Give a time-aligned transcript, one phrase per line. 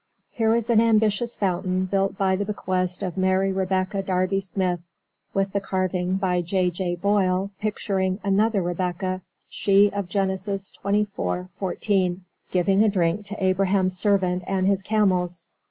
[0.31, 4.81] Here is an ambitious fountain built by the bequest of Mary Rebecca Darby Smith,
[5.31, 6.71] with the carving by J.
[6.71, 6.95] J.
[6.95, 14.43] Boyle picturing another Rebecca (she of Genesis xxiv, 14) giving a drink to Abraham's servant
[14.47, 15.47] and his camels.